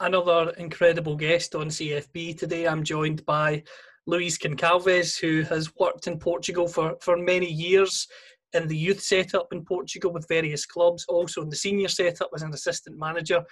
[0.00, 2.66] Another incredible guest on CFB today.
[2.66, 3.62] I'm joined by
[4.06, 8.08] Luis Gonçalves, who has worked in Portugal for, for many years
[8.54, 12.40] in the youth setup in Portugal with various clubs, also in the senior setup as
[12.40, 13.42] an assistant manager.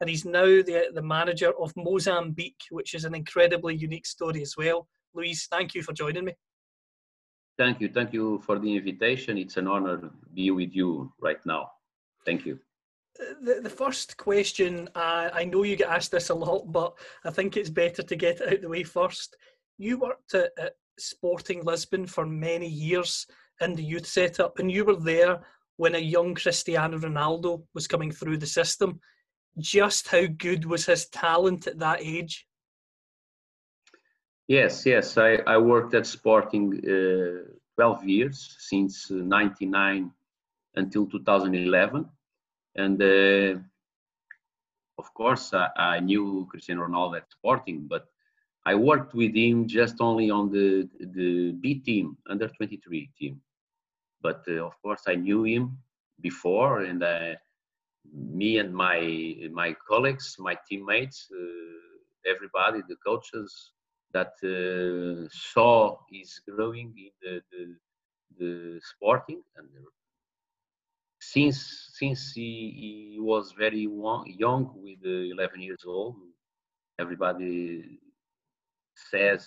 [0.00, 4.54] And he's now the, the manager of Mozambique, which is an incredibly unique story as
[4.56, 4.88] well.
[5.14, 6.32] Luis, thank you for joining me.
[7.58, 7.90] Thank you.
[7.90, 9.36] Thank you for the invitation.
[9.36, 11.70] It's an honor to be with you right now.
[12.24, 12.60] Thank you.
[13.18, 17.30] The, the first question, uh, I know you get asked this a lot, but I
[17.30, 19.36] think it's better to get it out the way first.
[19.76, 23.26] You worked at, at Sporting Lisbon for many years
[23.60, 25.40] in the youth setup, and you were there
[25.76, 29.00] when a young Cristiano Ronaldo was coming through the system.
[29.58, 32.46] Just how good was his talent at that age?
[34.46, 35.18] Yes, yes.
[35.18, 40.10] I, I worked at Sporting uh, 12 years, since uh, 99
[40.74, 42.08] until 2011.
[42.78, 43.60] And uh,
[44.98, 48.06] of course, I, I knew Cristiano Ronaldo at Sporting, but
[48.64, 53.40] I worked with him just only on the, the B team, under 23 team.
[54.22, 55.78] But uh, of course, I knew him
[56.20, 57.34] before, and uh,
[58.14, 59.00] me and my
[59.52, 63.72] my colleagues, my teammates, uh, everybody, the coaches
[64.12, 67.76] that uh, saw his growing in the, the,
[68.38, 69.68] the sporting and
[71.32, 71.58] since
[72.00, 73.86] since he, he was very
[74.44, 76.16] young with uh, 11 years old
[76.98, 78.00] everybody
[79.10, 79.46] says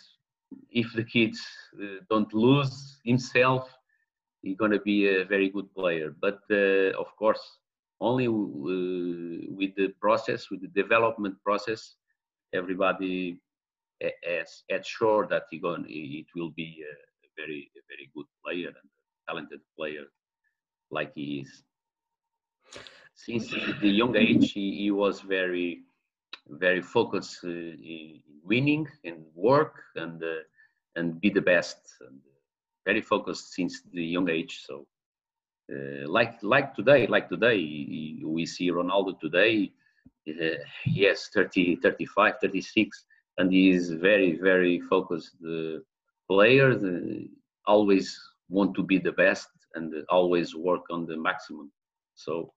[0.70, 1.40] if the kids
[1.82, 3.64] uh, don't lose himself
[4.42, 6.16] he's going to be a very good player.
[6.20, 7.42] But uh, of course
[8.00, 11.96] only uh, with the process with the development process
[12.54, 13.40] everybody
[14.28, 18.70] as at sure that he going it will be a very a very good player
[18.70, 20.06] and a talented player
[20.90, 21.64] like he is
[23.16, 23.50] since
[23.82, 25.82] the young age he, he was very
[26.50, 30.42] very focused uh, in winning and work and uh,
[30.96, 31.78] and be the best
[32.08, 32.20] and
[32.86, 34.64] very focused since the young age.
[34.66, 34.86] So
[35.72, 37.60] uh, like like today like today
[38.26, 39.72] we see ronaldo today
[40.26, 43.06] he has 30 35 36
[43.38, 45.36] and he is very very focused
[46.30, 47.24] player uh,
[47.68, 51.72] always want to be the best and always work on the maximum.
[52.16, 52.54] So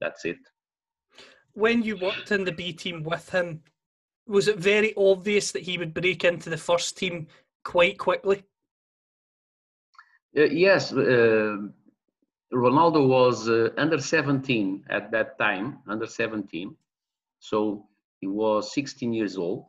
[0.00, 0.38] that's it
[1.54, 3.62] When you worked in the B team with him,
[4.26, 7.26] was it very obvious that he would break into the first team
[7.64, 8.44] quite quickly?
[10.36, 11.56] Uh, yes, uh,
[12.52, 16.76] Ronaldo was uh, under 17 at that time, under 17.
[17.40, 17.86] So
[18.20, 19.66] he was 16 years old,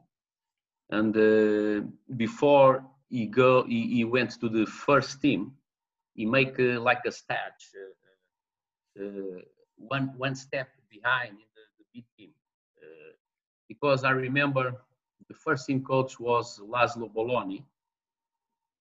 [0.90, 5.54] and uh, before he go, he, he went to the first team.
[6.16, 7.64] He make uh, like a stage,
[9.00, 9.42] uh, uh,
[9.80, 12.30] one one step behind in the, the big team,
[12.82, 13.14] uh,
[13.68, 14.76] because I remember
[15.28, 17.64] the first team coach was László Bölöni,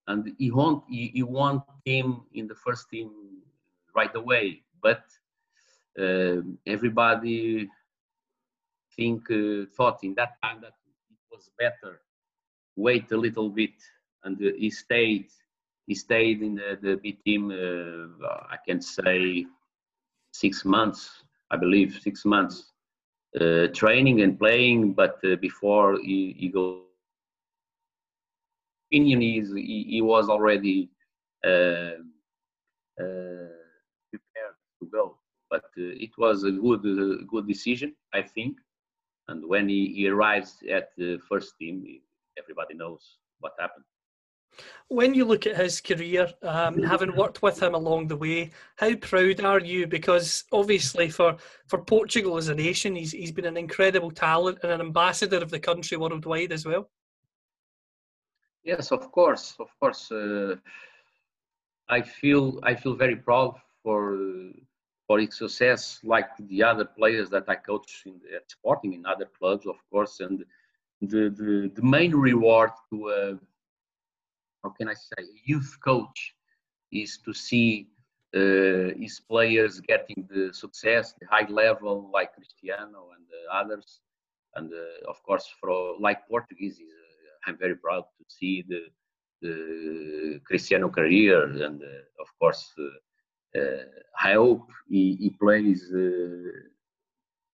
[0.06, 3.10] and he want he, he want him in the first team
[3.94, 4.62] right away.
[4.82, 5.04] But
[5.98, 7.69] uh, everybody
[8.97, 10.75] think uh, thought in that time that
[11.10, 12.00] it was better
[12.76, 13.75] wait a little bit
[14.25, 15.26] and uh, he stayed
[15.87, 19.47] he stayed in the, the B team uh, I can say
[20.44, 21.00] six months
[21.50, 22.56] I believe six months
[23.41, 26.88] uh, training and playing but uh, before he, he go
[28.91, 30.88] opinion is he, he was already
[31.47, 31.99] uh,
[33.00, 33.52] uh,
[34.11, 35.17] prepared to go.
[35.50, 38.56] But uh, it was a good uh, good decision, I think.
[39.29, 41.84] And when he, he arrives at the first team,
[42.38, 43.84] everybody knows what happened.
[44.88, 48.94] When you look at his career, um, having worked with him along the way, how
[48.96, 49.87] proud are you?
[49.87, 54.72] Because obviously, for, for Portugal as a nation, he's, he's been an incredible talent and
[54.72, 56.88] an ambassador of the country worldwide as well.
[58.64, 60.10] Yes, of course, of course.
[60.10, 60.56] Uh,
[61.88, 64.19] I feel I feel very proud for
[65.06, 69.26] for his success, like the other players that I coach in, at Sporting in other
[69.38, 70.20] clubs, of course.
[70.20, 70.44] And
[71.00, 73.38] the the, the main reward to a
[74.62, 75.22] how can I say?
[75.22, 76.34] A youth coach
[76.93, 77.88] is to see
[78.34, 84.00] uh, his players getting the success, the high level like Cristiano and uh, others,
[84.56, 88.82] and uh, of course for like Portuguese, uh, I'm very proud to see the
[89.40, 92.75] the Cristiano career, and uh, of course
[93.56, 93.60] uh,
[94.20, 95.90] I hope he, he plays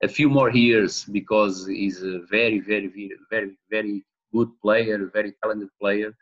[0.02, 5.32] a few more years because he's a very, very, very, very, very good player, very
[5.42, 6.14] talented player.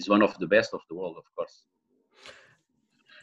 [0.00, 1.66] He's one of the best of the world, of course.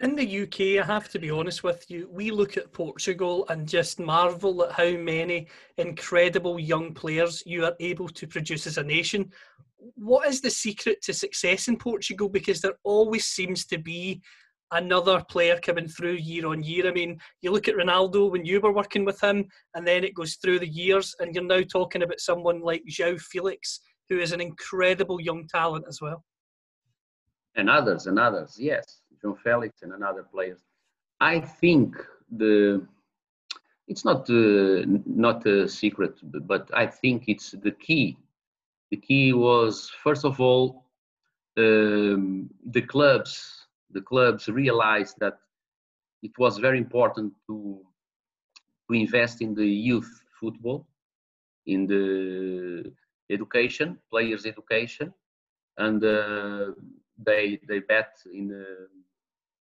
[0.01, 3.67] In the UK, I have to be honest with you, we look at Portugal and
[3.67, 5.47] just marvel at how many
[5.79, 9.31] incredible young players you are able to produce as a nation.
[9.95, 12.29] What is the secret to success in Portugal?
[12.29, 14.21] Because there always seems to be
[14.69, 16.87] another player coming through year on year.
[16.87, 20.13] I mean, you look at Ronaldo when you were working with him, and then it
[20.13, 24.31] goes through the years, and you're now talking about someone like João Felix, who is
[24.31, 26.23] an incredible young talent as well.
[27.57, 30.61] And others, and others, yes, João Felix and another players.
[31.19, 31.95] I think
[32.31, 32.87] the
[33.87, 38.17] it's not uh, not a secret, but I think it's the key.
[38.91, 40.85] The key was first of all
[41.57, 45.37] um, the clubs the clubs realized that
[46.21, 47.79] it was very important to
[48.87, 50.85] to invest in the youth football,
[51.65, 52.91] in the
[53.29, 55.13] education, players' education,
[55.77, 56.71] and uh,
[57.25, 58.87] they they bet in the,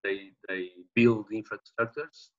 [0.04, 2.30] they they build infrastructures.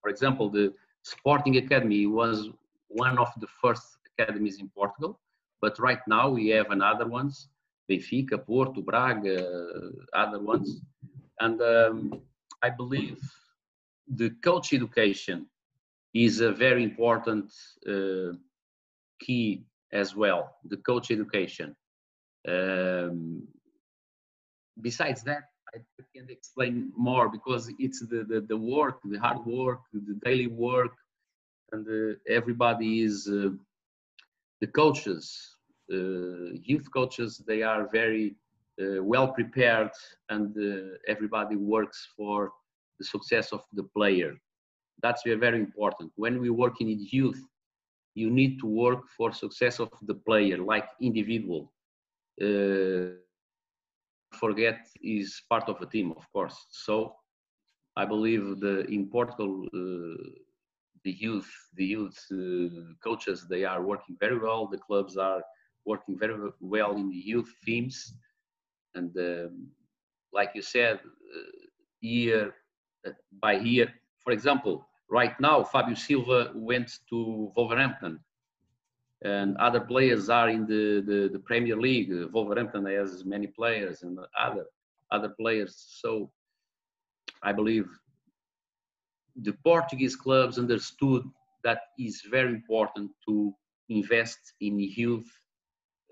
[0.00, 0.72] For example, the
[1.02, 2.50] Sporting Academy was
[2.88, 5.20] one of the first academies in Portugal,
[5.60, 7.48] but right now we have another ones,
[7.90, 10.80] Benfica, Porto, Braga, other ones
[11.40, 12.20] and um,
[12.62, 13.18] I believe
[14.08, 15.46] the coach education
[16.14, 17.52] is a very important
[17.88, 18.36] uh,
[19.20, 20.56] key as well.
[20.64, 21.74] The coach education.
[22.46, 23.48] Um,
[24.80, 25.44] besides that,
[25.74, 25.78] I
[26.14, 30.92] can't explain more because it's the, the, the work, the hard work, the daily work,
[31.72, 33.50] and uh, everybody is uh,
[34.60, 35.56] the coaches,
[35.92, 37.42] uh, youth coaches.
[37.46, 38.36] They are very
[38.80, 39.90] uh, well prepared
[40.28, 42.52] and uh, everybody works for
[42.98, 44.34] the success of the player.
[45.02, 46.12] That's very important.
[46.16, 47.42] When we work in youth,
[48.14, 51.72] you need to work for success of the player, like individual.
[52.40, 53.18] Uh,
[54.34, 56.56] forget is part of a team, of course.
[56.70, 57.14] So
[57.96, 60.30] I believe the in Portugal, uh,
[61.04, 64.66] the youth, the youth uh, coaches, they are working very well.
[64.66, 65.42] The clubs are
[65.84, 68.14] working very well in the youth teams
[68.94, 69.68] and um,
[70.32, 71.50] like you said, uh,
[72.00, 72.54] year
[73.40, 73.92] by year.
[74.22, 78.18] For example, right now Fabio Silva went to Wolverhampton,
[79.24, 82.12] and other players are in the, the, the Premier League.
[82.32, 84.66] Wolverhampton has many players and other
[85.10, 85.74] other players.
[86.02, 86.30] So
[87.42, 87.86] I believe
[89.36, 91.24] the Portuguese clubs understood
[91.62, 93.54] that is very important to
[93.88, 95.30] invest in youth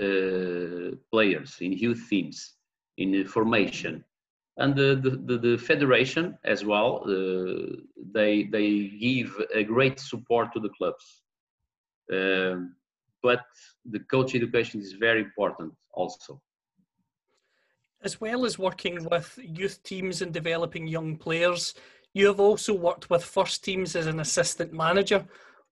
[0.00, 2.54] uh, players, in youth teams
[2.98, 4.04] in formation.
[4.58, 4.94] And the,
[5.26, 7.76] the, the, federation as well, uh,
[8.12, 11.22] they, they give a great support to the clubs.
[12.12, 12.74] Um,
[13.22, 13.40] but
[13.84, 16.40] the coach education is very important also.
[18.02, 21.74] As well as working with youth teams and developing young players,
[22.14, 25.24] you have also worked with first teams as an assistant manager.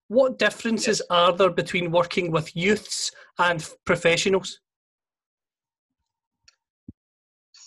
[0.09, 1.07] What differences yes.
[1.11, 4.61] are there between working with youths and professionals?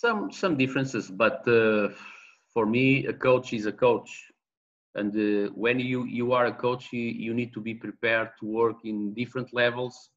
[0.04, 1.88] some some differences, but uh,
[2.54, 4.10] for me, a coach is a coach,
[4.94, 8.46] and uh, when you you are a coach, you, you need to be prepared to
[8.46, 10.10] work in different levels,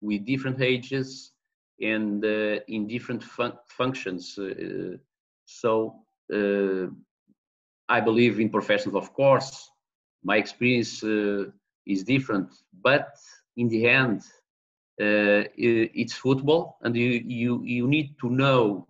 [0.00, 1.32] with different ages,
[1.80, 4.38] and uh, in different fun functions.
[4.38, 4.96] Uh,
[5.46, 5.94] so
[6.32, 6.86] uh,
[7.88, 9.70] I believe in professionals, of course.
[10.22, 11.46] My experience uh,
[11.86, 12.50] is different,
[12.82, 13.08] but
[13.56, 14.22] in the end,
[15.00, 18.86] uh, it's football and you, you you need to know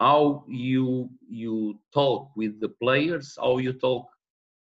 [0.00, 4.06] how you you talk with the players, how you talk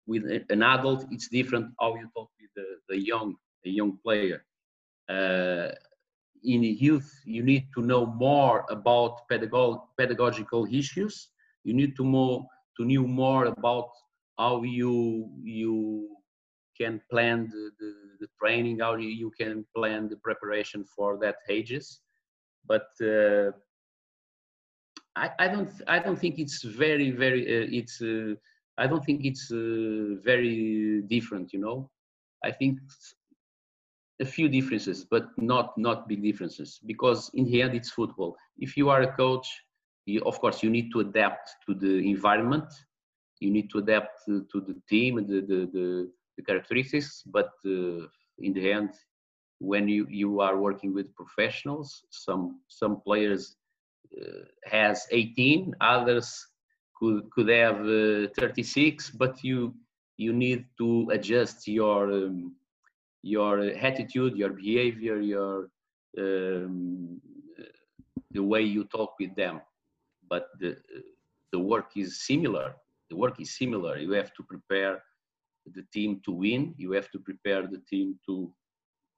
[0.08, 4.40] with an adult, it's different how you talk with the, the young the young player.
[5.08, 5.68] Uh,
[6.44, 11.28] in youth, you need to know more about pedagog- pedagogical issues.
[11.64, 12.46] You need to more
[12.78, 13.88] to know more about
[14.38, 16.08] how you you
[16.80, 21.36] can plan the, the, the training, how you, you can plan the preparation for that
[21.48, 22.00] ages.
[22.66, 23.52] But uh,
[25.16, 28.34] I, I don't I don't think it's very very uh, it's uh,
[28.78, 31.90] I don't think it's uh, very different you know
[32.44, 32.78] I think
[34.20, 38.76] a few differences but not not big differences because in the end it's football if
[38.76, 39.48] you are a coach
[40.08, 42.64] you, of course, you need to adapt to the environment.
[43.40, 47.22] You need to adapt to, to the team the, the, the, the characteristics.
[47.26, 48.06] But uh,
[48.38, 48.90] in the end,
[49.58, 53.56] when you, you are working with professionals, some some players
[54.18, 56.46] uh, has 18, others
[56.98, 59.74] could could have uh, 36, but you
[60.16, 62.54] you need to adjust your um,
[63.22, 65.68] your attitude, your behavior, your
[66.18, 67.20] um,
[68.30, 69.60] the way you talk with them.
[70.28, 70.76] But the
[71.52, 72.74] the work is similar.
[73.10, 73.96] The work is similar.
[73.96, 75.02] You have to prepare
[75.74, 76.74] the team to win.
[76.76, 78.52] You have to prepare the team to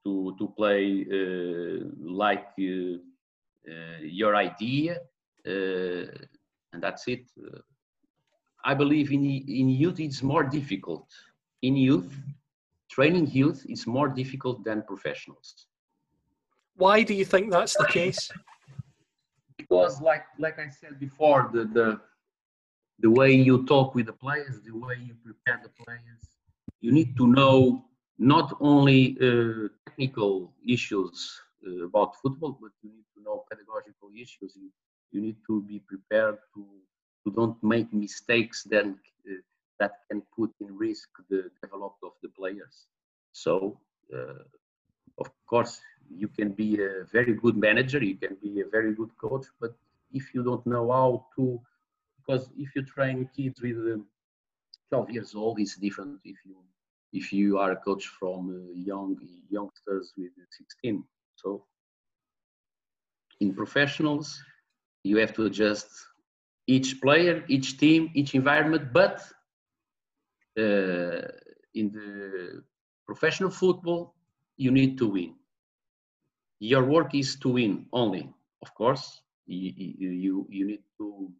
[0.05, 2.97] to to play uh, like uh,
[3.71, 4.97] uh, your idea,
[5.45, 6.05] uh,
[6.73, 7.25] and that's it.
[8.63, 11.07] I believe in in youth it's more difficult.
[11.61, 12.11] In youth,
[12.89, 15.67] training youth is more difficult than professionals.
[16.75, 18.31] Why do you think that's the case?
[19.57, 21.99] Because, like like I said before, the the
[22.99, 26.23] the way you talk with the players, the way you prepare the players,
[26.81, 27.85] you need to know
[28.17, 34.55] not only uh, technical issues uh, about football, but you need to know pedagogical issues.
[34.55, 34.69] You,
[35.11, 36.65] you need to be prepared to
[37.29, 38.97] don't make mistakes then
[39.29, 39.33] uh,
[39.79, 42.87] that can put in risk the development of the players.
[43.31, 43.79] So,
[44.13, 44.43] uh,
[45.19, 49.11] of course, you can be a very good manager, you can be a very good
[49.17, 49.75] coach, but
[50.11, 51.61] if you don't know how to,
[52.17, 54.05] because if you train kids with um,
[54.89, 56.55] 12 years old, it's different if you
[57.13, 59.17] if you are a coach from uh, young
[59.49, 61.03] youngsters with 16.
[61.35, 61.65] So
[63.41, 64.41] in professionals,
[65.03, 65.89] you have to adjust
[66.67, 68.93] each player, each team, each environment.
[68.93, 69.21] But
[70.57, 71.27] uh,
[71.73, 72.63] in the
[73.05, 74.15] professional football,
[74.57, 75.35] you need to win.
[76.59, 78.31] Your work is to win only.
[78.61, 81.31] Of course, you you, you need to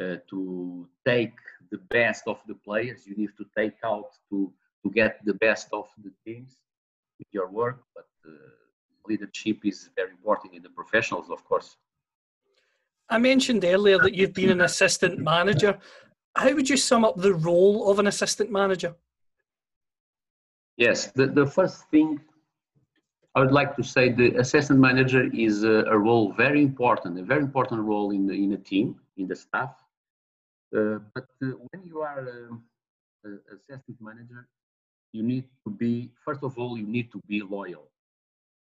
[0.00, 1.34] uh, to take
[1.72, 3.06] the best of the players.
[3.06, 4.52] You need to take out to
[4.84, 6.52] to get the best of the teams
[7.18, 7.82] with your work.
[7.94, 8.30] But uh,
[9.08, 11.76] leadership is very important in the professionals, of course.
[13.10, 15.78] I mentioned earlier that you've been an assistant manager.
[16.36, 18.94] How would you sum up the role of an assistant manager?
[20.76, 22.20] Yes, the, the first thing
[23.34, 27.22] I would like to say the assistant manager is a, a role very important, a
[27.22, 29.74] very important role in the, in a team, in the staff.
[30.76, 32.64] Uh, but uh, when you are um,
[33.24, 34.48] an assistant manager,
[35.12, 37.90] you need to be, first of all, you need to be loyal.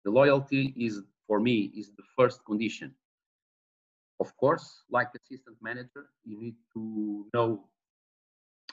[0.04, 2.94] The loyalty is, for me, is the first condition.
[4.20, 7.64] Of course, like assistant manager, you need to know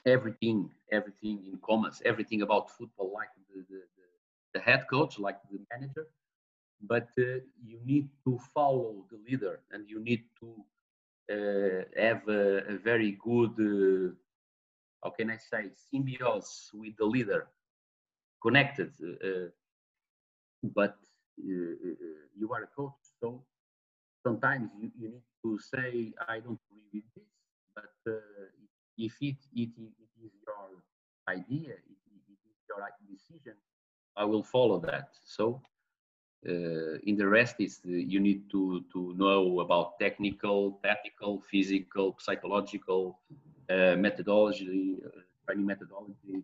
[0.05, 4.05] everything, everything in commerce, everything about football, like the, the, the,
[4.55, 6.07] the head coach, like the manager.
[6.81, 10.65] But uh, you need to follow the leader and you need to
[11.31, 14.13] uh, have a, a, very good, uh,
[15.03, 17.47] how can I say, symbiosis with the leader,
[18.41, 18.91] connected.
[19.01, 19.47] Uh, uh,
[20.63, 20.97] but
[21.39, 21.73] uh,
[22.37, 23.43] you are a coach, so
[24.25, 27.31] sometimes you, you need to say, I don't agree with this,
[27.75, 28.13] but
[28.97, 30.65] if it, it, it is your
[31.27, 33.53] idea, it, it is your decision,
[34.17, 35.09] I will follow that.
[35.25, 35.61] So
[36.47, 42.15] uh, in the rest is the, you need to to know about technical, tactical, physical,
[42.19, 43.19] psychological
[43.69, 45.09] uh, methodology, uh,
[45.45, 46.37] training methodology,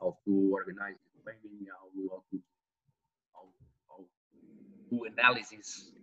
[0.00, 1.86] how to organize the training, how,
[2.30, 2.36] to
[3.34, 3.44] how,
[3.88, 4.04] how
[4.90, 5.99] do analysis, uh,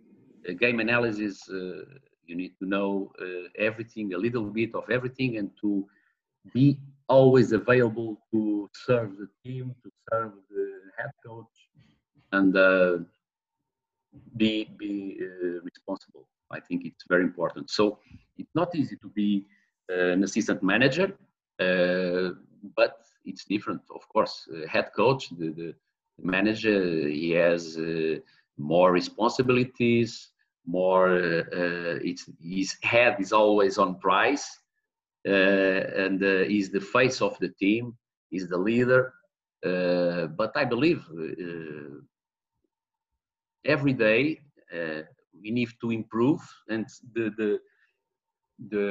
[0.54, 1.48] game analysis.
[1.48, 1.84] Uh,
[2.26, 5.86] you need to know uh, everything, a little bit of everything, and to
[6.52, 6.78] be
[7.08, 11.54] always available to serve the team, to serve the head coach,
[12.32, 12.98] and uh,
[14.36, 16.28] be be uh, responsible.
[16.50, 17.70] I think it's very important.
[17.70, 17.98] So
[18.36, 19.46] it's not easy to be
[19.90, 21.16] uh, an assistant manager,
[21.60, 22.30] uh,
[22.76, 24.48] but it's different, of course.
[24.68, 25.74] head coach, the, the,
[26.20, 27.78] manager, he has
[28.56, 30.30] more responsibilities
[30.68, 34.46] more uh, it's his head is always on price
[35.26, 35.32] uh,
[36.04, 37.96] and uh, he's the face of the team
[38.30, 39.12] he's the leader
[40.40, 41.02] but i believe
[43.64, 44.40] every day
[45.42, 47.50] we need to improve and the the
[48.70, 48.86] the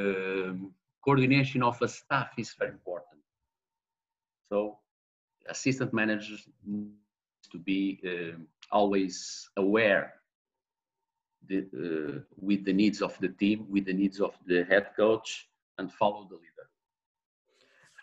[1.03, 3.21] coordination of a staff is very important.
[4.49, 4.79] So
[5.49, 6.91] assistant managers need
[7.51, 8.37] to be uh,
[8.71, 10.13] always aware
[11.47, 15.47] the, uh, with the needs of the team, with the needs of the head coach,
[15.77, 16.47] and follow the leader.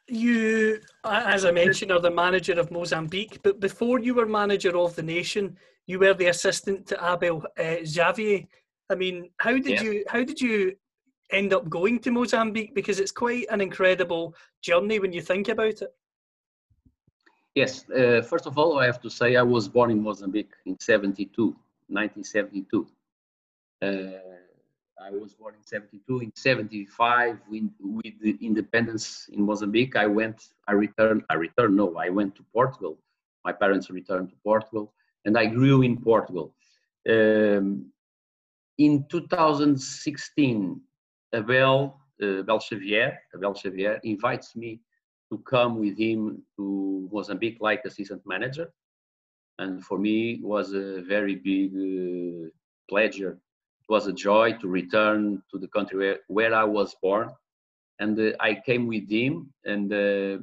[0.07, 4.95] You, as I mentioned, are the manager of Mozambique, but before you were manager of
[4.97, 8.45] the nation, you were the assistant to Abel uh, Xavier.
[8.91, 10.77] I mean, how did you how did you
[11.31, 12.75] end up going to Mozambique?
[12.75, 15.95] Because it's quite an incredible journey when you think about it.
[17.55, 20.79] Yes, uh, first of all, I have to say I was born in Mozambique in
[20.79, 21.45] 72,
[21.89, 22.87] 1972.
[23.85, 24.25] Uh,
[24.99, 26.21] I was born in 72.
[26.21, 31.97] In 75, with, with the independence in Mozambique, I went, I returned, I returned, no,
[31.97, 32.99] I went to Portugal.
[33.45, 34.95] My parents returned to Portugal,
[35.27, 36.55] and I grew in Portugal.
[37.09, 37.93] Um,
[38.79, 40.81] in 2016,
[41.35, 44.81] Abel, uh, Abel Xavier, Abel Xavier invites me
[45.31, 48.73] to come with him to Mozambique like assistant manager.
[49.59, 52.49] And for me, it was a very big uh,
[52.89, 53.39] pleasure.
[53.87, 57.31] It was a joy to return to the country where, where I was born.
[58.01, 60.43] And uh, I came with him and uh,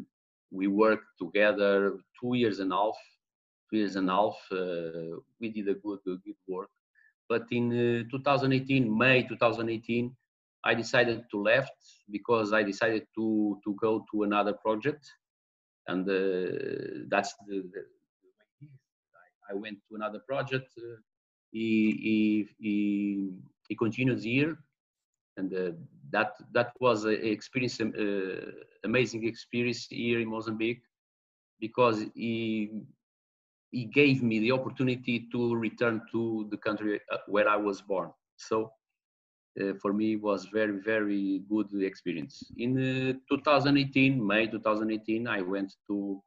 [0.51, 2.98] we worked together two years and a half.
[3.69, 4.38] Two years and a half.
[4.51, 6.69] Uh, we did a good, good work.
[7.27, 10.15] But in uh, 2018, May 2018,
[10.63, 11.74] I decided to left
[12.12, 15.10] because I decided to to go to another project,
[15.88, 17.81] and uh, that's the, the.
[19.15, 20.69] I, I, went to another project.
[21.51, 24.58] He, he, continues here,
[25.38, 25.72] and uh,
[26.12, 28.51] that that was an experience, uh,
[28.84, 30.84] amazing experience here in Mozambique,
[31.60, 32.72] because he
[33.72, 38.12] he gave me the opportunity to return to the country uh, where I was born.
[38.36, 38.72] So
[39.60, 42.51] uh, for me it was very very good experience.
[42.58, 46.22] In uh, 2018 may 2018 i went to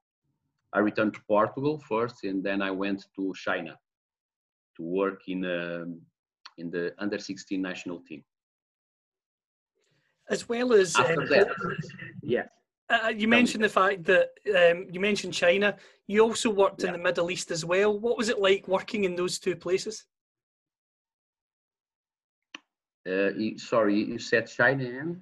[0.74, 3.78] i returned to portugal first and then i went to china
[4.76, 6.00] to work in um,
[6.58, 8.22] in the under 16 national team
[10.30, 11.48] as well as after um, that
[12.22, 12.48] yes
[12.90, 15.74] uh, you mentioned the fact that um, you mentioned China.
[16.06, 16.88] You also worked yeah.
[16.88, 17.98] in the Middle East as well.
[17.98, 20.04] What was it like working in those two places?
[23.06, 25.20] Uh, you, sorry, you said China and?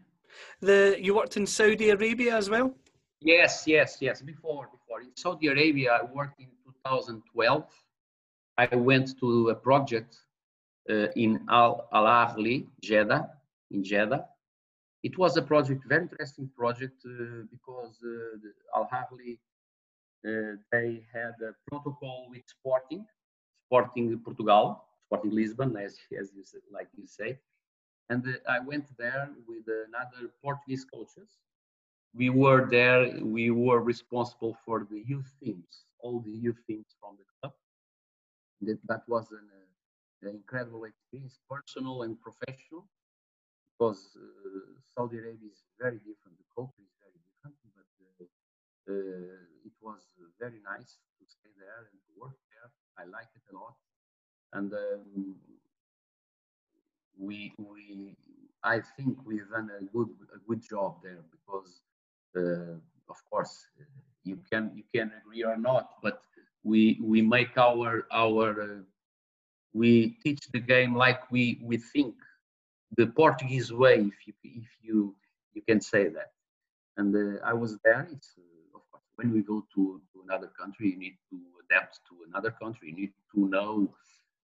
[0.60, 2.74] The you worked in Saudi Arabia as well.
[3.20, 4.22] Yes, yes, yes.
[4.22, 6.48] Before, before in Saudi Arabia, I worked in
[6.84, 7.64] 2012.
[8.58, 10.16] I went to a project
[10.90, 13.28] uh, in Al Al Ahli, Jeddah,
[13.70, 14.26] in Jeddah.
[15.02, 19.38] It was a project, very interesting project, uh, because uh, Al Ahli
[20.26, 23.04] uh, they had a protocol with Sporting,
[23.66, 27.38] Sporting Portugal, Sporting Lisbon, as as you like you say
[28.12, 31.30] and uh, I went there with another Portuguese coaches.
[32.14, 33.00] We were there.
[33.22, 37.54] We were responsible for the youth teams, all the youth teams from the club.
[38.62, 42.86] That, that was an, uh, an incredible experience, personal and professional,
[43.72, 46.38] because uh, Saudi Arabia is very different.
[46.38, 48.24] The culture is very different, but uh,
[48.92, 50.02] uh, it was
[50.40, 52.68] very nice to stay there and to work there.
[52.98, 53.76] I liked it a lot,
[54.54, 55.36] and um,
[57.18, 58.16] we we
[58.64, 61.82] I think we've done a good a good job there because
[62.36, 62.76] uh,
[63.08, 63.66] of course
[64.24, 66.22] you can you can agree or not but
[66.64, 68.82] we we make our our uh,
[69.72, 72.14] we teach the game like we we think
[72.96, 75.14] the Portuguese way if you if you
[75.54, 76.30] you can say that.
[76.96, 78.06] And uh, I was there.
[78.12, 82.00] It's uh, of course when we go to, to another country you need to adapt
[82.08, 82.88] to another country.
[82.90, 83.94] You need to know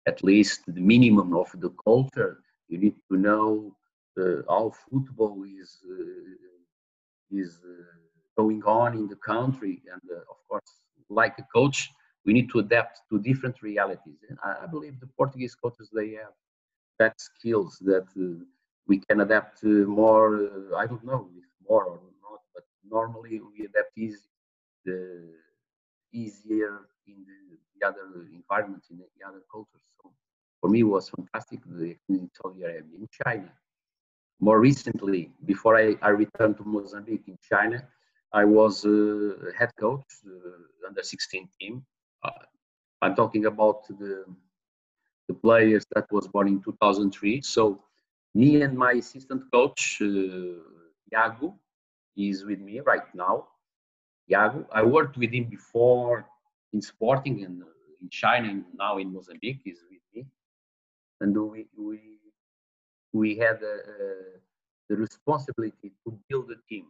[0.07, 2.39] at least the minimum of the culture.
[2.69, 3.77] You need to know
[4.19, 7.83] uh, how football is uh, is uh,
[8.37, 10.01] going on in the country, and
[10.31, 10.71] of course,
[11.11, 11.91] like a coach,
[12.27, 14.19] we need to adapt to different realities.
[14.29, 16.35] And I, I believe the Portuguese coaches they have
[16.99, 18.07] that skills that
[18.89, 20.51] we can adapt more.
[20.77, 24.29] I don't know if more or not, but normally we adapt easy,
[24.85, 25.33] the
[26.13, 29.87] easier in the, the other environments, in the other cultures.
[30.03, 30.13] So
[30.61, 31.97] for me it was fantastic the
[32.45, 33.51] Arabia, in China.
[34.41, 37.87] More recently, before I, I returned to Mozambique in China,
[38.33, 41.87] I was uh, head coach uh, under 16 team.
[42.23, 42.31] Uh,
[43.03, 44.25] I'm talking about the
[45.29, 47.43] the players that was born in 2003.
[47.43, 47.83] So
[48.35, 50.07] me and my assistant coach uh,
[51.13, 51.59] Iago
[52.17, 53.49] is with me right now.
[54.31, 56.27] Iago, I worked with him before
[56.73, 57.67] in Sporting and uh,
[58.01, 59.63] in China and now in Mozambique.
[59.65, 60.27] Is with me
[61.21, 62.01] and we we
[63.13, 64.37] we had uh, uh,
[64.89, 66.87] the responsibility to build a team.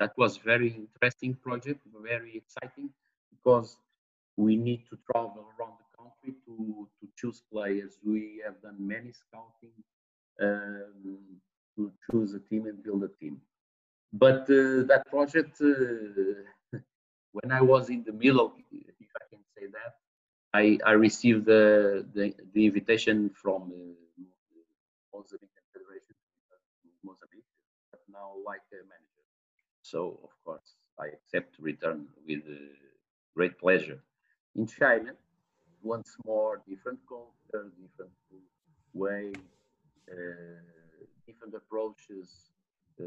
[0.00, 2.90] That was very interesting project, very exciting
[3.30, 3.76] because
[4.38, 6.54] we need to travel around the country to
[7.00, 7.92] to choose players.
[8.04, 9.76] We have done many scouting
[10.46, 11.40] um,
[11.76, 13.40] to choose a team and build a team.
[14.12, 16.78] But uh, that project, uh,
[17.36, 19.92] when I was in the middle, if I can say that,
[20.54, 24.22] I, I received the, the, the invitation from uh,
[25.12, 26.16] Mozambique Federation
[27.04, 27.44] Mozambique
[28.46, 29.26] like a manager.
[29.82, 32.56] So of course I accept to return with uh,
[33.36, 34.00] great pleasure.
[34.58, 35.12] In China,
[35.84, 38.10] once more, different culture, different
[38.92, 39.32] way,
[40.10, 40.58] uh,
[41.28, 42.50] different approaches
[43.00, 43.04] uh,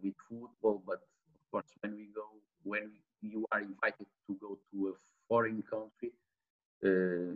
[0.00, 0.80] with football.
[0.86, 1.00] But
[1.34, 2.26] of course, when we go,
[2.62, 4.92] when you are invited to go to a
[5.28, 6.12] foreign country,
[6.84, 7.34] uh,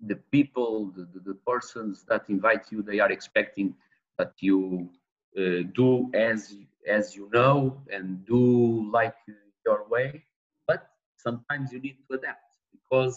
[0.00, 3.74] the people, the, the, the, persons that invite you, they are expecting
[4.16, 4.88] that you
[5.36, 6.56] uh, do as
[6.88, 9.16] as you know and do like
[9.66, 10.24] your way.
[11.22, 13.16] Sometimes you need to adapt because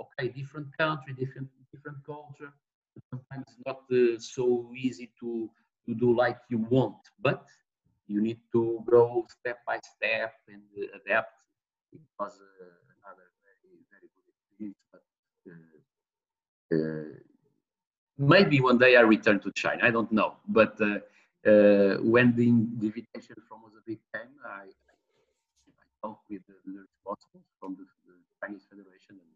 [0.00, 2.52] okay, different country, different different culture.
[3.10, 5.50] Sometimes not uh, so easy to
[5.86, 7.44] to do like you want, but
[8.06, 11.34] you need to go step by step and uh, adapt.
[11.92, 12.64] It was uh,
[12.96, 15.02] another very very good experience, but
[15.50, 17.14] uh, uh,
[18.18, 19.80] maybe one day I return to China.
[19.84, 20.98] I don't know, but uh,
[22.02, 22.46] when the,
[22.78, 28.64] the invitation from Mozambique came, I, I talked with the, responsibles from the, the Chinese
[28.68, 29.30] Federation and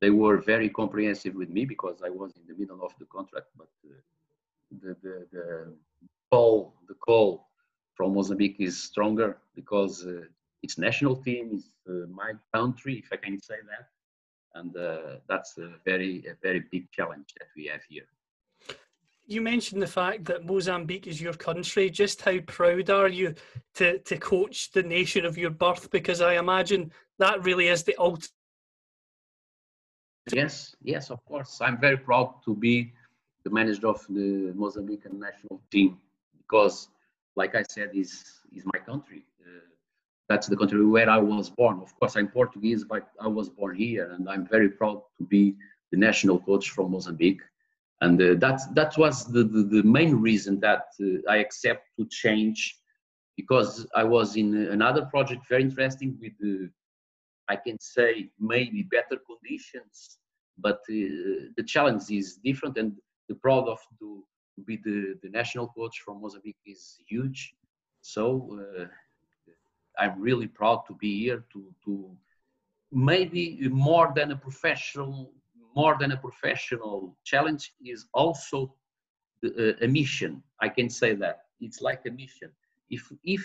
[0.00, 3.46] they were very comprehensive with me because I was in the middle of the contract.
[3.56, 3.94] But uh,
[4.82, 5.72] the, the, the
[6.30, 7.48] call the call
[7.94, 10.22] from Mozambique is stronger because uh,
[10.62, 13.86] it's national team, it's uh, my country, if I can say that,
[14.58, 18.08] and uh, that's a very a very big challenge that we have here.
[19.26, 21.88] You mentioned the fact that Mozambique is your country.
[21.88, 23.34] Just how proud are you
[23.74, 25.90] to to coach the nation of your birth?
[25.90, 28.30] Because I imagine that really is the ultimate
[30.30, 31.60] Yes, yes, of course.
[31.60, 32.92] I'm very proud to be
[33.44, 35.98] the manager of the Mozambican national team
[36.36, 36.88] because,
[37.34, 39.24] like I said, is is my country.
[39.44, 39.66] Uh,
[40.28, 41.80] that's the country where I was born.
[41.80, 45.56] Of course, I'm Portuguese, but I was born here, and I'm very proud to be
[45.90, 47.42] the national coach from Mozambique.
[48.02, 48.34] And uh,
[48.74, 52.76] that was the, the, the main reason that uh, I accept to change
[53.36, 56.68] because I was in another project very interesting with the
[57.48, 60.18] I can say maybe better conditions,
[60.58, 62.76] but uh, the challenge is different.
[62.78, 62.92] And
[63.28, 64.24] the proud of to,
[64.66, 67.54] be the, the national coach from Mozambique is huge.
[68.02, 68.84] So uh,
[69.98, 72.16] I'm really proud to be here to to
[72.92, 75.32] maybe more than a professional
[75.74, 78.74] more than a professional challenge is also
[79.44, 80.42] uh, a mission.
[80.60, 82.50] I can say that it's like a mission.
[82.90, 83.42] If if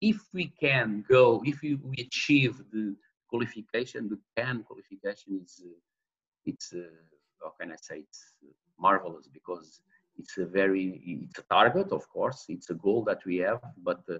[0.00, 2.96] if we can go, if we, achieve the
[3.28, 5.78] qualification, the CAN qualification is, uh,
[6.46, 6.80] it's, uh,
[7.42, 8.34] how can I say, it's
[8.78, 9.80] marvelous because
[10.16, 14.02] it's a very, it's a target, of course, it's a goal that we have, but
[14.10, 14.18] uh,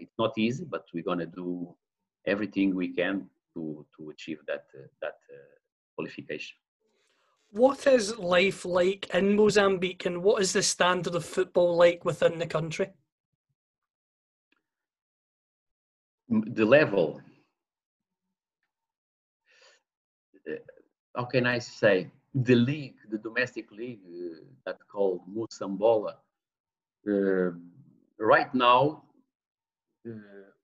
[0.00, 1.74] it's not easy, but we're gonna do
[2.26, 4.64] everything we can to, to achieve that,
[5.02, 5.18] that
[5.94, 6.56] qualification.
[7.50, 12.38] What is life like in Mozambique and what is the standard of football like within
[12.38, 12.90] the country?
[16.28, 17.20] The level
[21.14, 26.14] how can I say, the league, the domestic league uh, that called Moçambola.
[27.06, 27.52] Uh,
[28.18, 29.04] right now,
[30.08, 30.12] uh,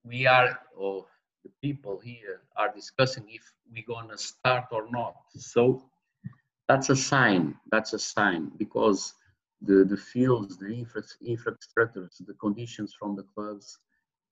[0.04, 1.06] we are, or
[1.44, 5.14] the people here are discussing if we're gonna start or not.
[5.36, 5.82] So
[6.68, 7.54] that's a sign.
[7.70, 9.14] That's a sign because
[9.62, 13.78] the the fields, the infra infrastructures, the conditions from the clubs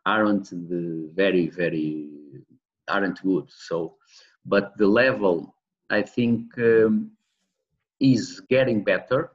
[0.07, 2.09] aren't the very very
[2.89, 3.47] aren't good.
[3.51, 3.97] So,
[4.45, 5.55] but the level
[5.91, 7.13] I think um,
[8.01, 9.33] is getting better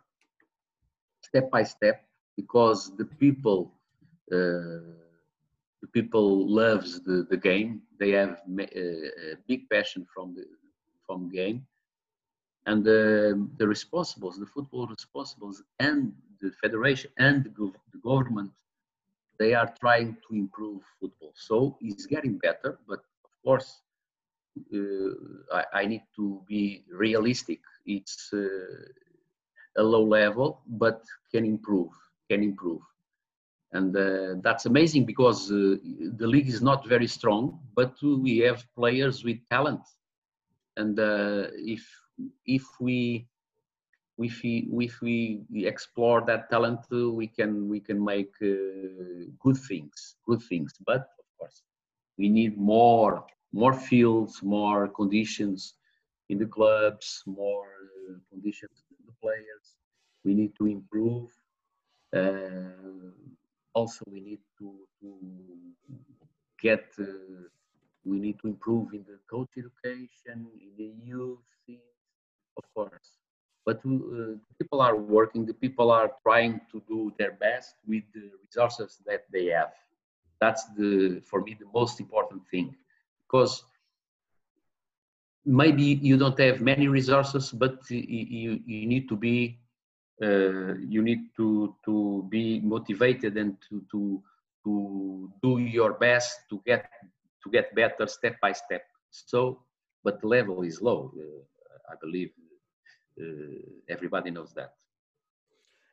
[1.22, 2.04] step by step
[2.36, 3.74] because the people
[4.32, 5.03] uh,
[5.84, 6.28] the people
[6.62, 8.64] loves the, the game they have uh,
[9.32, 10.46] a big passion from the
[11.06, 11.60] from game
[12.68, 13.02] and the,
[13.60, 18.52] the responsibles the football responsibles and the federation and the, the government
[19.40, 23.70] they are trying to improve football so it's getting better but of course
[24.74, 25.14] uh,
[25.52, 27.60] I, I, need to be realistic.
[27.86, 28.48] It's uh,
[29.78, 31.02] a low level, but
[31.34, 31.90] can improve,
[32.30, 32.82] can improve.
[33.74, 39.24] And uh, that's amazing because the league is not very strong, but we have players
[39.24, 39.82] with talent.
[40.78, 40.98] And
[41.56, 41.84] if
[42.46, 43.28] if we
[44.20, 50.16] if we if we explore that talent we can we can make uh, good things
[50.28, 51.64] good things but of course
[52.20, 55.76] we need more more fields, more conditions
[56.30, 57.68] in the clubs, more
[58.10, 59.76] uh, conditions to the players.
[60.26, 61.30] We need to improve.
[63.74, 65.16] Also, we need to, to
[66.62, 66.86] get.
[67.00, 67.06] Uh,
[68.06, 71.40] we need to improve in the coach education, in the youth
[72.58, 73.10] of course.
[73.66, 75.46] but uh, people are working.
[75.46, 79.72] The people are trying to do their best with the resources that they have.
[80.42, 82.76] That's the for me the most important thing,
[83.26, 83.64] because
[85.46, 89.60] maybe you don't have many resources, but you you need to be
[90.22, 94.22] uh, you need to to be motivated and to to
[94.64, 96.90] to do your best to get
[97.44, 98.84] to get better step by step.
[99.10, 99.60] So,
[100.04, 101.12] but the level is low.
[101.18, 101.44] Uh,
[101.92, 102.32] I believe
[103.20, 104.74] uh, everybody knows that.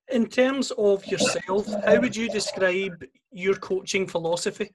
[0.09, 4.75] In terms of yourself, how would you describe your coaching philosophy?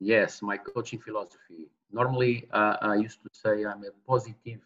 [0.00, 1.70] Yes, my coaching philosophy.
[1.92, 4.60] Normally, uh, I used to say I'm a positive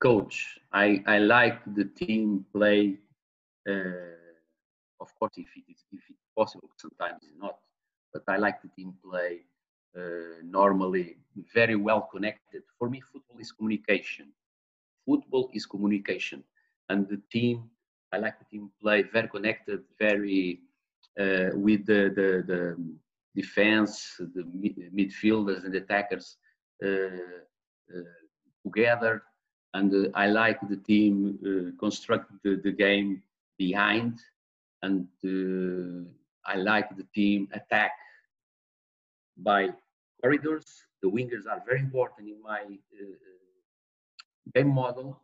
[0.00, 0.58] coach.
[0.72, 2.96] I, I like the team play.
[3.68, 4.16] Uh,
[5.00, 7.56] of course, if it is if it's possible, sometimes it's not.
[8.12, 9.40] But I like the team play
[9.96, 11.16] uh, normally
[11.54, 12.62] very well connected.
[12.78, 14.26] For me, football is communication.
[15.06, 16.44] Football is communication,
[16.88, 17.70] and the team.
[18.12, 20.60] I like the team play very connected, very
[21.18, 22.76] uh, with the, the, the
[23.34, 24.42] defense, the
[24.94, 26.36] midfielders and the attackers
[26.84, 28.02] uh, uh,
[28.64, 29.22] together.
[29.74, 33.22] And uh, I like the team uh, construct the, the game
[33.58, 34.18] behind,
[34.82, 36.08] and uh,
[36.44, 37.92] I like the team attack
[39.36, 39.68] by
[40.22, 40.84] corridors.
[41.02, 42.62] The wingers are very important in my
[44.54, 45.20] game model,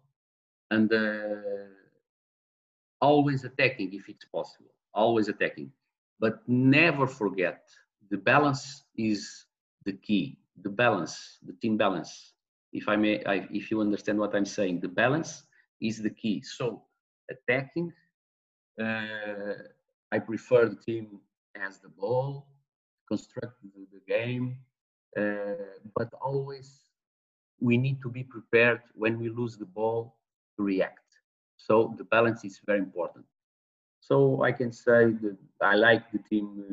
[0.70, 0.90] and
[3.00, 4.70] always attacking if it's possible.
[4.94, 5.70] Always attacking,
[6.18, 7.68] but never forget
[8.10, 9.46] the balance is
[9.84, 10.38] the key.
[10.62, 12.32] The balance, the team balance.
[12.72, 15.44] If I may, I, if you understand what I'm saying, the balance
[15.80, 16.42] is the key.
[16.42, 16.82] So
[17.30, 17.92] attacking,
[18.80, 19.54] uh,
[20.12, 21.20] I prefer the team
[21.56, 22.46] has the ball,
[23.08, 24.58] construct the, the game,
[25.18, 26.80] uh, but always
[27.60, 30.16] we need to be prepared when we lose the ball
[30.56, 31.00] to react.
[31.56, 33.24] So the balance is very important.
[34.00, 36.64] So I can say that I like the team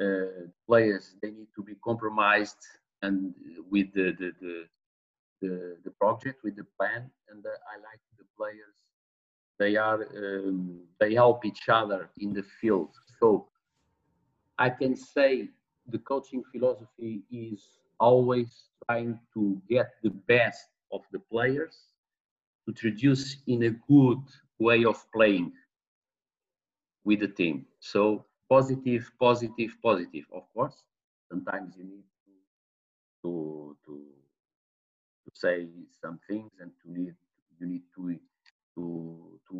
[0.00, 0.26] uh, uh,
[0.66, 1.14] players.
[1.22, 2.62] They need to be compromised
[3.02, 3.34] and
[3.70, 4.64] with the the, the
[5.46, 8.76] the, the project, with the plan, and uh, I like the players.
[9.58, 12.90] They are um, they help each other in the field.
[13.20, 13.46] So
[14.58, 15.48] I can say
[15.88, 17.60] the coaching philosophy is
[17.98, 18.50] always
[18.86, 21.76] trying to get the best of the players
[22.64, 24.22] to introduce in a good
[24.58, 25.52] way of playing
[27.04, 27.66] with the team.
[27.80, 30.24] So positive, positive, positive.
[30.34, 30.82] Of course,
[31.30, 32.32] sometimes you need to
[33.22, 34.00] to, to
[35.40, 35.66] say
[36.02, 37.14] some things and to need
[37.58, 38.18] you need to
[38.74, 38.84] to
[39.48, 39.56] to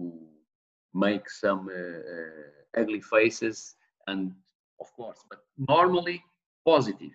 [0.95, 4.33] make some uh, uh, ugly faces and
[4.81, 6.23] of course, but normally
[6.65, 7.13] positive.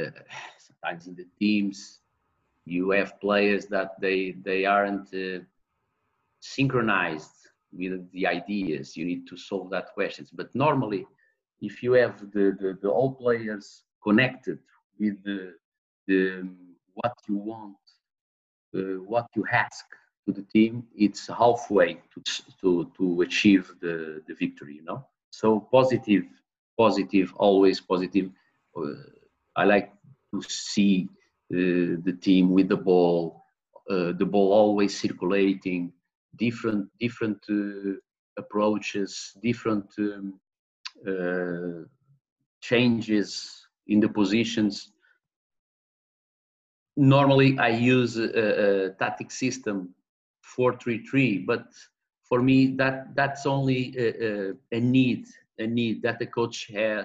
[0.00, 0.10] Uh,
[0.58, 2.00] sometimes in the teams,
[2.64, 5.40] you have players that they they aren't uh,
[6.40, 7.32] synchronized
[7.72, 8.96] with the ideas.
[8.96, 10.30] You need to solve that questions.
[10.30, 11.06] But normally,
[11.60, 14.58] if you have the the, the all players connected
[15.00, 15.54] with the
[16.08, 16.48] the
[16.94, 17.76] what you want,
[18.76, 19.84] uh, what you ask
[20.26, 22.18] to the team, it's halfway to
[22.60, 24.74] to to achieve the the victory.
[24.76, 25.04] You know.
[25.30, 26.24] So positive,
[26.76, 28.30] positive, always positive.
[28.76, 28.94] Uh,
[29.56, 29.92] I like
[30.32, 31.08] to see
[31.52, 33.44] uh, the team with the ball,
[33.90, 35.92] uh, the ball always circulating,
[36.36, 37.94] different different uh,
[38.38, 40.40] approaches, different um,
[41.06, 41.84] uh,
[42.60, 44.92] changes in the positions.
[46.98, 49.94] Normally, I use a, a tactic system
[50.58, 51.66] 4-3-3, but
[52.28, 55.26] for me that that's only a, a, a, need
[55.58, 57.04] a need that the coach ha,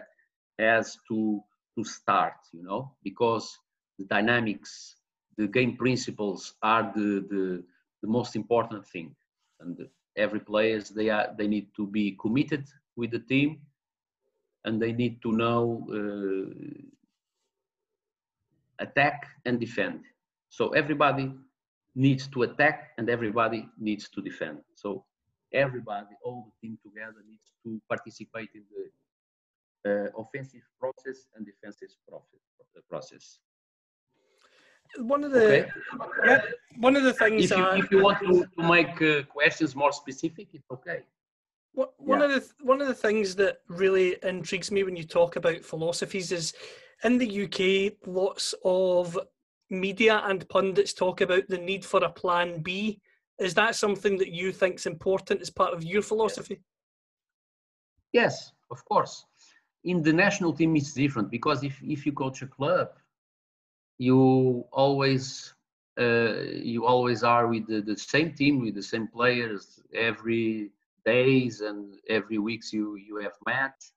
[0.60, 1.42] has to
[1.76, 3.58] to start you know because
[3.98, 4.96] the dynamics
[5.38, 7.64] the game principles are the the,
[8.02, 9.16] the most important thing.
[9.60, 9.78] And
[10.18, 13.62] every players they are they need to be committed with the team
[14.66, 16.54] and they need to know uh,
[18.80, 20.02] attack and defend
[20.50, 21.34] so everybody
[21.96, 25.06] needs to attack and everybody needs to defend so
[25.54, 28.86] everybody, all the team together needs to participate in the
[29.90, 31.90] uh, offensive process and defensive
[32.90, 33.40] process.
[34.98, 35.70] One of the okay.
[36.26, 36.42] yeah,
[36.78, 37.52] one of the things.
[37.52, 41.00] If you, uh, if you want to, to make uh, questions more specific, it's okay.
[41.74, 42.26] What, one yeah.
[42.26, 46.32] of the one of the things that really intrigues me when you talk about philosophies
[46.32, 46.54] is
[47.04, 49.20] in the UK, lots of
[49.70, 53.00] media and pundits talk about the need for a plan B
[53.40, 56.62] is that something that you think is important as part of your philosophy?
[58.12, 59.26] Yes, of course.
[59.84, 62.90] In the national team, it's different because if, if you coach a club,
[63.98, 65.54] you always
[66.00, 70.72] uh, you always are with the, the same team, with the same players every
[71.06, 73.93] days and every weeks you you have match,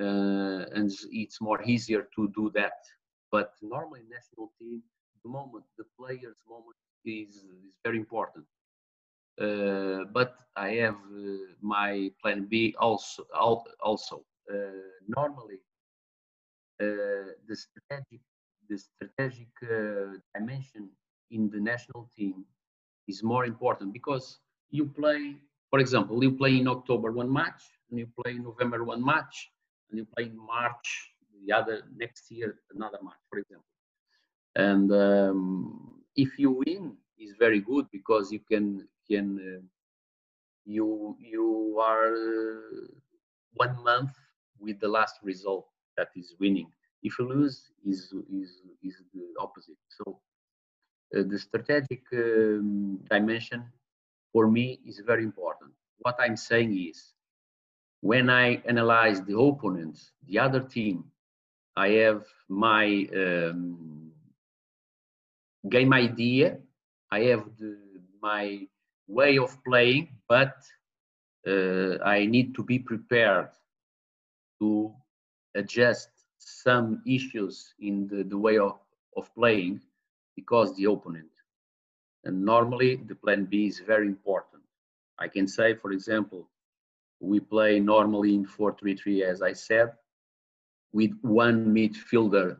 [0.00, 2.78] and it's more easier to do that.
[3.30, 4.82] But normally national team,
[5.22, 7.44] the moment the players moment is is
[7.84, 8.46] very important.
[9.40, 13.24] Uh, but I have uh, my plan B also.
[13.82, 14.56] Also, uh,
[15.08, 15.60] normally
[16.80, 18.20] uh, the strategic
[18.68, 20.88] the strategic uh, dimension
[21.30, 22.44] in the national team
[23.08, 24.38] is more important because
[24.70, 25.36] you play,
[25.70, 29.50] for example, you play in October one match, and you play in November one match,
[29.90, 31.10] and you play in March
[31.46, 33.66] the other next year another match, for example.
[34.56, 39.62] And um, if you win, is very good because you can can uh,
[40.64, 42.86] you you are uh,
[43.54, 44.12] one month
[44.58, 46.70] with the last result that is winning.
[47.02, 49.76] If you lose is is is the opposite.
[49.88, 50.20] So
[51.16, 53.64] uh, the strategic um, dimension
[54.32, 55.72] for me is very important.
[55.98, 57.12] What i'm saying is
[58.00, 61.04] when i analyze the opponent the other team
[61.76, 64.10] i have my um,
[65.68, 66.56] game idea
[67.10, 67.76] i have the,
[68.22, 68.60] my
[69.08, 70.54] way of playing but
[71.46, 73.50] uh, i need to be prepared
[74.60, 74.92] to
[75.54, 76.08] adjust
[76.38, 78.78] some issues in the, the way of,
[79.16, 79.80] of playing
[80.36, 81.30] because the opponent.
[82.24, 84.62] And normally the plan B is very important.
[85.18, 86.48] I can say, for example,
[87.20, 89.92] we play normally in 4-3-3, as I said,
[90.92, 92.58] with one midfielder,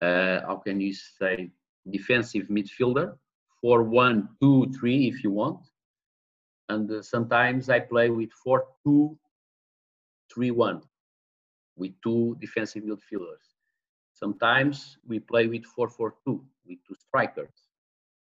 [0.00, 1.50] uh, how can you say,
[1.90, 3.16] defensive midfielder,
[3.64, 5.60] 4-1-2-3 if you want.
[6.68, 10.82] And uh, sometimes I play with 4-2-3-1
[11.76, 13.44] with two defensive midfielders.
[14.14, 17.68] Sometimes we play with 4-4-2 with two strikers.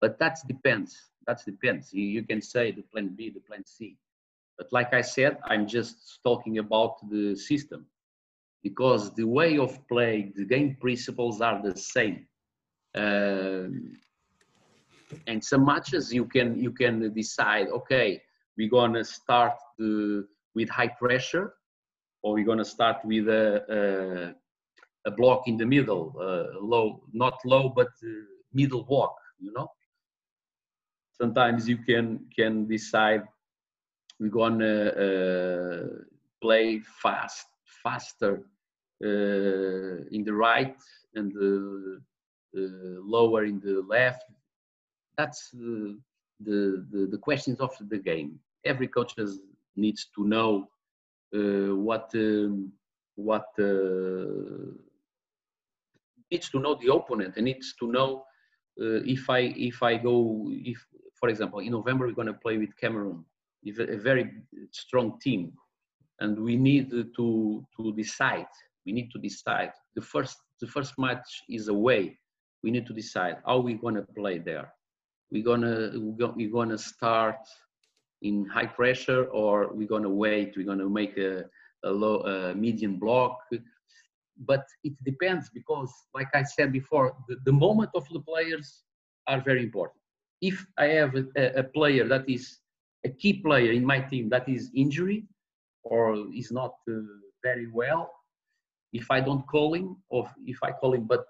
[0.01, 0.97] But that depends.
[1.27, 1.93] That depends.
[1.93, 3.97] You, you can say the plan B, the plan C.
[4.59, 7.85] But like I said, I'm just talking about the system
[8.61, 12.27] because the way of play, the game principles are the same.
[12.93, 13.93] Um,
[15.27, 18.21] and some matches you can you can decide, okay,
[18.57, 21.53] we're gonna start the, with high pressure
[22.21, 24.33] or we're to start with a,
[25.05, 28.09] a, a block in the middle, uh, low, not low, but uh,
[28.53, 29.69] middle block, you know.
[31.13, 33.23] Sometimes you can can decide
[34.19, 34.29] we're
[34.59, 36.03] to uh,
[36.41, 37.47] play fast,
[37.83, 38.43] faster
[39.03, 40.75] uh, in the right
[41.15, 41.33] and
[42.53, 44.23] lower in the left.
[45.17, 45.99] That's the,
[46.39, 48.39] the, the, the questions of the game.
[48.65, 49.39] Every coach has,
[49.75, 50.69] needs to know
[51.33, 52.71] uh, what um,
[53.15, 54.73] what uh,
[56.31, 58.23] needs to know the opponent and needs to know
[58.81, 60.83] uh, if I if I go if
[61.19, 63.23] for example in November we're going to play with Cameroon,
[63.67, 64.31] a very
[64.71, 65.53] strong team,
[66.19, 68.47] and we need to to decide.
[68.85, 69.71] We need to decide.
[69.95, 72.17] The first the first match is away.
[72.63, 74.73] We need to decide how we're going to play there.
[75.31, 77.39] We're gonna we're gonna start
[78.21, 81.45] in high pressure or we're going to wait we're going to make a,
[81.85, 83.37] a low a medium block
[84.45, 88.83] but it depends because like i said before the, the moment of the players
[89.27, 90.01] are very important
[90.41, 92.58] if i have a, a, player that is
[93.05, 95.25] a key player in my team that is injury
[95.83, 96.99] or is not uh,
[97.43, 98.11] very well
[98.93, 101.25] if i don't call him or if i call him but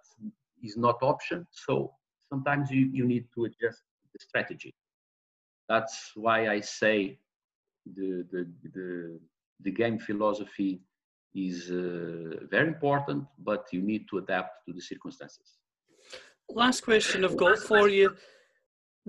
[0.63, 1.93] is not option so
[2.31, 3.81] sometimes you, you need to adjust
[4.13, 4.73] the strategy
[5.69, 7.19] that's why I say
[7.85, 8.41] the the
[8.75, 9.19] the,
[9.65, 10.81] the game philosophy
[11.35, 15.47] is uh, very important, but you need to adapt to the circumstances.
[16.49, 18.15] Last question I've got for you.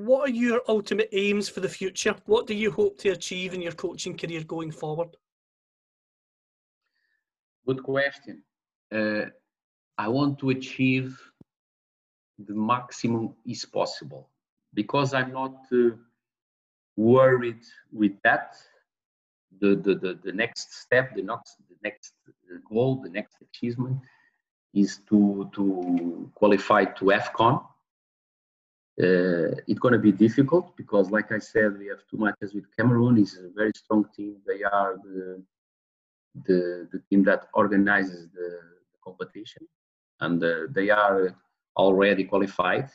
[0.07, 2.15] What are your ultimate aims for the future?
[2.25, 5.15] What do you hope to achieve in your coaching career going forward?
[7.67, 8.43] Good question.
[8.91, 9.27] Uh,
[9.99, 11.21] I want to achieve
[12.39, 14.31] the maximum is possible
[14.73, 15.91] because I'm not uh,
[16.97, 18.57] worried with that.
[19.61, 22.15] The, the, the, the next step, the next, the next
[22.71, 23.99] goal, the next achievement
[24.73, 27.63] is to, to qualify to AFCON.
[29.03, 32.65] Uh, it's going to be difficult because, like I said, we have two matches with
[32.77, 33.17] Cameroon.
[33.19, 34.37] It's a very strong team.
[34.47, 35.43] They are the,
[36.47, 38.59] the, the team that organizes the,
[39.03, 39.67] competition,
[40.21, 41.35] and uh, they are
[41.77, 42.89] already qualified.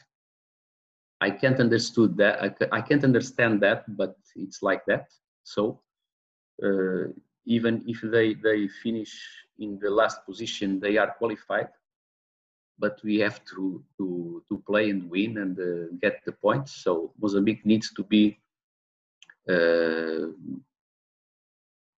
[1.22, 2.42] I can't understood that.
[2.44, 5.08] I, I can't understand that, but it's like that.
[5.44, 5.82] So
[6.64, 7.08] uh,
[7.46, 9.14] even if they they finish
[9.60, 11.70] in the last position, they are qualified.
[12.78, 16.72] But we have to to to play and win and uh, get the points.
[16.84, 18.38] So Mozambique needs to be
[19.50, 20.28] uh,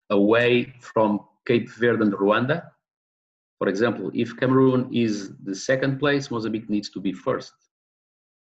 [0.09, 2.71] away from Cape Verde and Rwanda.
[3.57, 7.53] For example, if Cameroon is the second place, Mozambique needs to be first.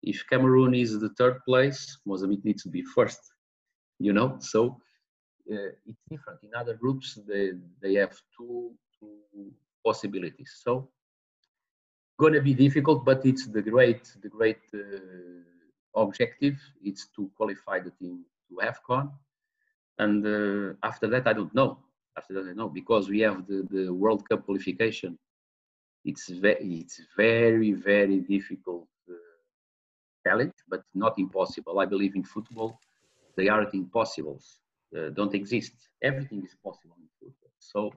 [0.02, 3.20] If Cameroon is the third place, Mozambique needs to be first.
[3.98, 4.78] You know, so
[5.50, 6.40] uh, it's different.
[6.42, 7.52] In other groups, they
[7.82, 9.50] they have two two
[9.84, 10.60] possibilities.
[10.62, 10.90] So
[12.18, 16.56] going to be difficult, but it's the great the great uh, objective.
[16.82, 19.10] It's to qualify the team to AFCON,
[19.98, 21.78] and uh, after that, I don't know.
[22.16, 25.18] After that, I know because we have the, the World Cup qualification.
[26.04, 29.14] It's very it's very very difficult uh,
[30.26, 31.78] challenge, but not impossible.
[31.78, 32.80] I believe in football,
[33.36, 34.58] the art impossibles
[34.96, 35.74] uh, don't exist.
[36.02, 37.52] Everything is possible in football.
[37.58, 37.92] So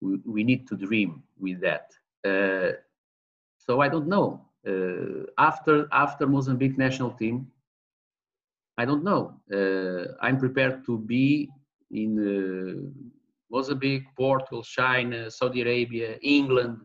[0.00, 1.86] we, we need to dream with that.
[3.70, 4.28] So I don't know.
[4.66, 7.46] Uh, after after Mozambique national team,
[8.76, 9.22] I don't know.
[9.58, 11.48] Uh, I'm prepared to be
[11.92, 12.90] in uh,
[13.48, 16.78] Mozambique, Portugal, China, Saudi Arabia, England,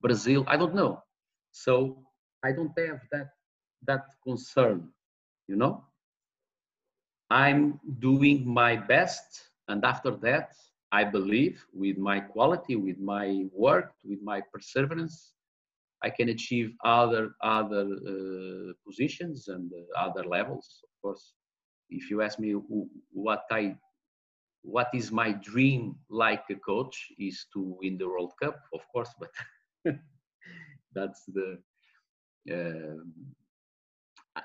[0.00, 0.42] Brazil.
[0.46, 1.02] I don't know.
[1.50, 1.98] So
[2.42, 3.28] I don't have that
[3.88, 4.88] that concern,
[5.48, 5.84] you know.
[7.28, 9.28] I'm doing my best,
[9.68, 10.54] and after that,
[10.92, 15.34] I believe with my quality, with my work, with my perseverance,
[16.04, 20.80] I can achieve other other uh, positions and uh, other levels.
[20.84, 21.34] Of course,
[21.90, 22.52] if you ask me
[23.12, 23.76] what I
[24.62, 29.10] what is my dream like a coach is to win the World Cup, of course,
[29.18, 29.30] but
[30.94, 31.58] that's the.
[32.50, 33.02] Uh,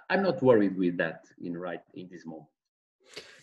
[0.09, 2.49] I'm not worried with that in right in this moment.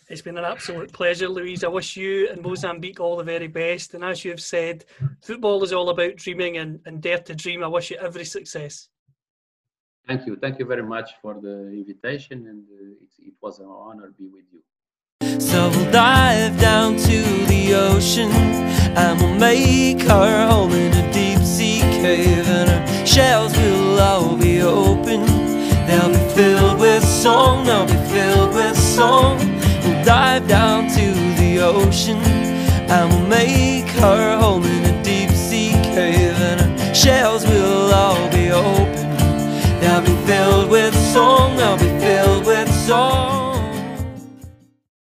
[0.07, 1.63] It's been an absolute pleasure, Luís.
[1.63, 3.95] I wish you and Mozambique all the very best.
[3.95, 4.85] And as you've said,
[5.21, 7.63] football is all about dreaming and, and dare to dream.
[7.63, 8.89] I wish you every success.
[10.07, 10.35] Thank you.
[10.35, 12.45] Thank you very much for the invitation.
[12.47, 15.39] And uh, it, it was an honor to be with you.
[15.39, 21.39] So we'll dive down to the ocean and we'll make our home in a deep
[21.39, 25.25] sea cave, and our shells will all be open.
[25.87, 29.54] They'll be filled with song, they'll be filled with song.
[29.85, 35.73] We'll dive down to the ocean and we'll make her home in a deep sea
[35.93, 39.05] cave and her shells will all be open.
[39.79, 41.44] They'll be filled with soul.